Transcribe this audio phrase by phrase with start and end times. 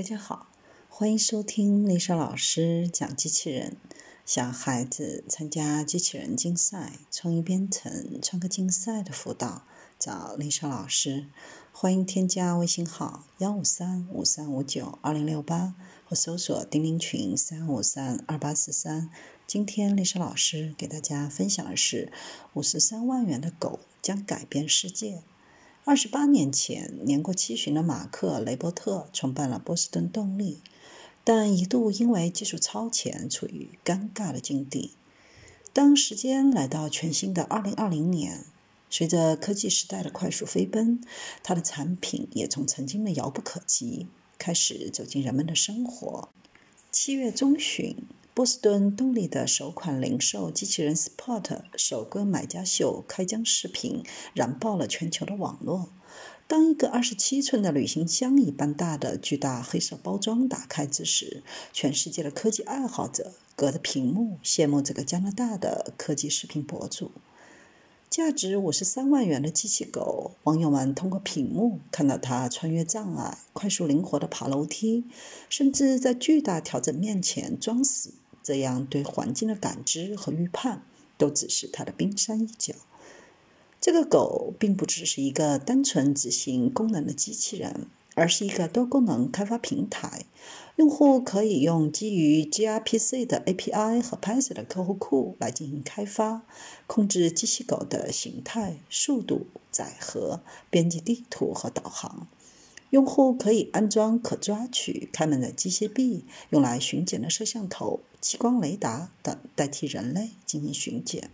[0.00, 0.46] 大家好，
[0.88, 3.76] 欢迎收听丽莎老师讲机器人。
[4.24, 9.66] 小孩子参加机器人竞赛、创意编程、创客竞赛的辅导，
[9.98, 11.26] 找丽莎老师。
[11.70, 15.74] 欢迎添加微信号幺五三五三五九二零六八，
[16.06, 19.10] 或搜索钉钉群三五三二八四三。
[19.46, 22.10] 今天丽莎老师给大家分享的是：
[22.54, 25.22] 五十三万元的狗将改变世界。
[25.86, 30.60] 二十八年前，年过七旬的马克·雷伯特创办了波士顿动力，
[31.24, 34.92] 但一度因为技术超前，处于尴尬的境地。
[35.72, 38.44] 当时间来到全新的二零二零年，
[38.90, 41.00] 随着科技时代的快速飞奔，
[41.42, 44.06] 他的产品也从曾经的遥不可及，
[44.36, 46.28] 开始走进人们的生活。
[46.92, 47.96] 七月中旬。
[48.40, 55.90] 波士顿动力的首款零售机器人 Spot 首个买家秀开箱视频燃爆了全球的网络。
[56.48, 61.42] 当一个二十七寸的旅行箱一般大的巨大黑色包装打开之时，
[61.74, 67.10] 全世界的科技爱好者隔着屏幕羡慕这个加拿大的科技视频博主。
[68.08, 75.04] 价值五十三万元的机器狗，网友们通过屏幕看到它穿越障碍、快速灵活地爬楼梯，
[75.50, 78.14] 甚至在巨大调整面前装死。
[78.42, 80.82] 这样对环境的感知和预判，
[81.16, 82.74] 都只是它的冰山一角。
[83.80, 87.86] 这个狗并不只是一个单纯执行功能的机器人。
[88.16, 90.26] 而是一个多功能开发平台，
[90.76, 96.42] 用户可以用基于 gRPC 的 API 和 Python 的客户库来进行开发，
[96.88, 102.26] 控制机器狗的形态、速度、载荷、编辑地图和导航。
[102.90, 111.30] 用户可以安装可抓取、开门的机械臂，用来巡检的摄像头、激光雷达等，代替人类进行巡检。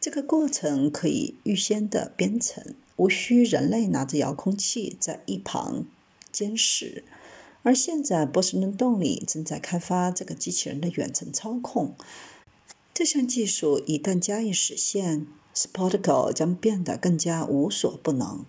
[0.00, 5.86] 这个过程可以预先的编程，无需人类拿着遥控器在一旁。
[6.30, 7.04] 监视，
[7.62, 11.94] 而现在波士顿动力正在开发这个机器人的远程操控。
[12.92, 18.44] 这项技术一旦加以实现，Sportico 将变得更加无所不能。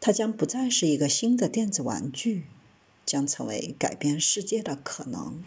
[0.00, 2.44] 它将不再是一个新的电子玩具，
[3.04, 5.42] 将成为改变世界的可能。